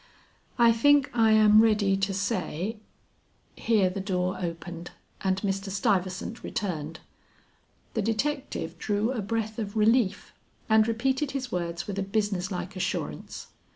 [0.57, 2.77] "I think I am ready to say"
[3.55, 4.89] Here the door opened,
[5.23, 5.69] and Mr.
[5.69, 7.01] Stuyvesant returned.
[7.93, 10.33] The detective drew a breath of relief
[10.67, 13.49] and repeated his words with a business like assurance.